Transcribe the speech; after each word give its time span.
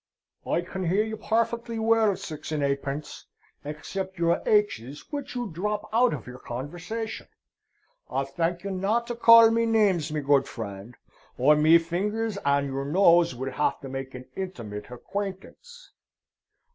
"I 0.47 0.61
can 0.61 0.85
hear 0.87 1.03
you 1.03 1.15
perfectly 1.15 1.77
well, 1.77 2.15
Six 2.17 2.51
and 2.51 2.63
eightpence, 2.63 3.27
except 3.63 4.17
your 4.17 4.41
h's, 4.47 5.05
which 5.11 5.35
you 5.35 5.45
dthrop 5.51 5.87
out 5.93 6.11
of 6.11 6.25
your 6.25 6.39
conversation. 6.39 7.27
I'll 8.09 8.25
thank 8.25 8.63
ye 8.63 8.71
not 8.71 9.05
to 9.05 9.15
call 9.15 9.51
neems, 9.51 10.11
me 10.11 10.21
good 10.21 10.47
friend, 10.47 10.97
or 11.37 11.55
me 11.55 11.77
fingers 11.77 12.39
and 12.43 12.65
your 12.65 12.85
nose 12.85 13.35
will 13.35 13.51
have 13.51 13.79
to 13.81 13.89
make 13.89 14.15
an 14.15 14.25
intimate 14.35 14.87
hic 14.87 15.03
quaintance. 15.03 15.91